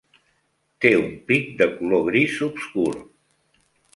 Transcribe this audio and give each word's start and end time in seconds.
Té 0.85 0.91
un 1.01 1.11
pic 1.31 1.51
de 1.59 1.69
color 1.75 2.03
gris 2.09 2.39
obscur. 2.49 2.89